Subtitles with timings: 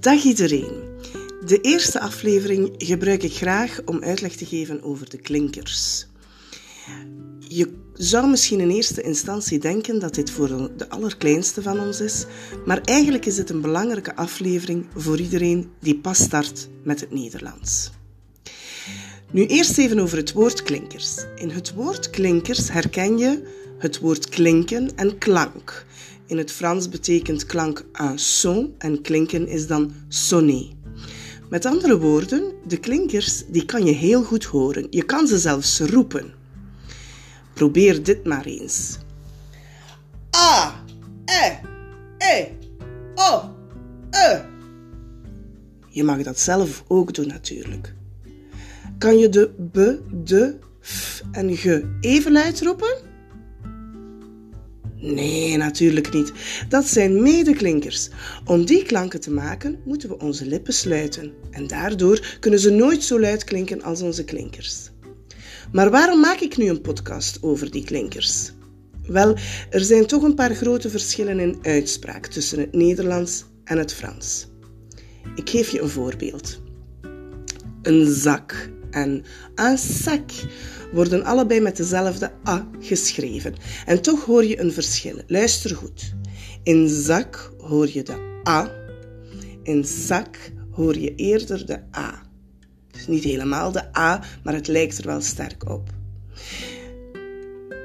[0.00, 0.70] Dag iedereen.
[1.46, 6.06] De eerste aflevering gebruik ik graag om uitleg te geven over de klinkers.
[7.48, 12.26] Je zou misschien in eerste instantie denken dat dit voor de allerkleinste van ons is,
[12.66, 17.90] maar eigenlijk is het een belangrijke aflevering voor iedereen die pas start met het Nederlands.
[19.30, 21.24] Nu eerst even over het woord klinkers.
[21.36, 23.42] In het woord klinkers herken je
[23.78, 25.86] het woord klinken en klank.
[26.28, 30.66] In het Frans betekent klank un son en klinken is dan sonner.
[31.50, 34.86] Met andere woorden, de klinkers die kan je heel goed horen.
[34.90, 36.32] Je kan ze zelfs roepen.
[37.52, 38.98] Probeer dit maar eens.
[40.36, 40.84] A,
[41.24, 41.56] E,
[42.18, 42.46] E,
[43.14, 43.54] O,
[44.10, 44.40] E.
[45.88, 47.94] Je mag dat zelf ook doen natuurlijk.
[48.98, 49.76] Kan je de b,
[50.26, 53.07] de, f en g even luid roepen?
[55.00, 56.32] Nee, natuurlijk niet.
[56.68, 58.08] Dat zijn medeklinkers.
[58.44, 61.32] Om die klanken te maken, moeten we onze lippen sluiten.
[61.50, 64.90] En daardoor kunnen ze nooit zo luid klinken als onze klinkers.
[65.72, 68.52] Maar waarom maak ik nu een podcast over die klinkers?
[69.06, 69.36] Wel,
[69.70, 74.46] er zijn toch een paar grote verschillen in uitspraak tussen het Nederlands en het Frans.
[75.34, 76.60] Ik geef je een voorbeeld.
[77.82, 80.30] Een zak en een sac
[80.92, 83.54] worden allebei met dezelfde A geschreven.
[83.86, 85.20] En toch hoor je een verschil.
[85.26, 86.14] Luister goed.
[86.62, 88.70] In zak hoor je de A.
[89.62, 90.36] In zak
[90.70, 92.22] hoor je eerder de A.
[92.90, 95.90] Dus niet helemaal de A, maar het lijkt er wel sterk op.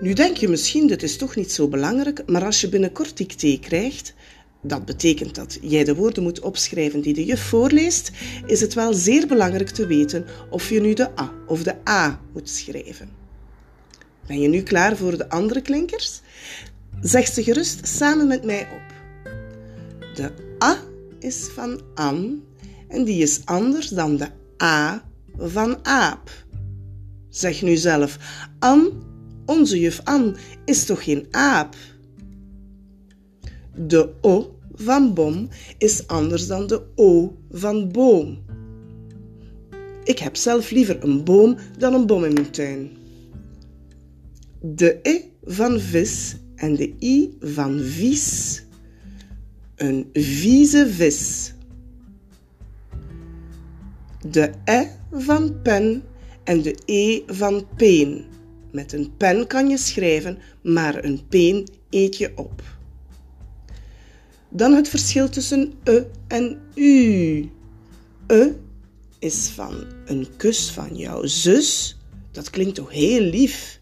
[0.00, 3.58] Nu denk je misschien, dit is toch niet zo belangrijk, maar als je binnenkort dictee
[3.58, 4.14] krijgt,
[4.62, 8.10] dat betekent dat jij de woorden moet opschrijven die de juf voorleest,
[8.46, 12.20] is het wel zeer belangrijk te weten of je nu de A of de A
[12.32, 13.08] moet schrijven.
[14.26, 16.20] Ben je nu klaar voor de andere klinkers?
[17.00, 18.94] Zeg ze gerust samen met mij op.
[20.14, 20.32] De
[20.64, 20.78] A
[21.18, 22.42] is van an
[22.88, 24.28] en die is anders dan de
[24.62, 25.04] A
[25.36, 26.30] van aap.
[27.28, 28.18] Zeg nu zelf,
[28.58, 29.04] An,
[29.46, 31.76] onze juf An, is toch geen aap?
[33.76, 35.48] De O van bom
[35.78, 38.38] is anders dan de O van boom.
[40.04, 42.90] Ik heb zelf liever een boom dan een bom in mijn tuin.
[44.60, 48.62] De E van vis en de I van vies.
[49.74, 51.54] Een vieze vis.
[54.30, 56.02] De E van pen
[56.44, 58.24] en de E van peen.
[58.70, 62.62] Met een pen kan je schrijven, maar een peen eet je op.
[64.48, 67.50] Dan het verschil tussen e en u.
[68.26, 68.50] E
[69.18, 71.96] is van een kus van jouw zus.
[72.30, 73.78] Dat klinkt toch heel lief.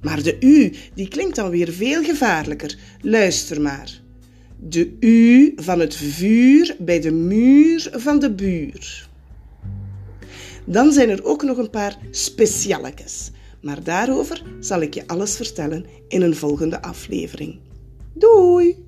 [0.00, 2.78] Maar de u, die klinkt dan weer veel gevaarlijker.
[3.00, 4.00] Luister maar.
[4.60, 9.08] De u van het vuur bij de muur van de buur.
[10.64, 13.30] Dan zijn er ook nog een paar specialekes.
[13.60, 17.58] Maar daarover zal ik je alles vertellen in een volgende aflevering.
[18.12, 18.85] Doei!